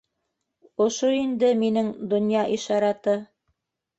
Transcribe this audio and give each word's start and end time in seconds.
-Ошо 0.85 1.09
инде 1.25 1.51
минең 1.63 1.91
донъя 2.13 2.47
ишараты. 2.57 3.17